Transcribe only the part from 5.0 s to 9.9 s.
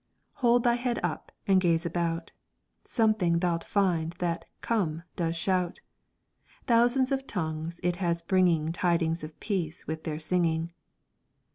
does shout; Thousands of tongues it has bringing Tidings of peace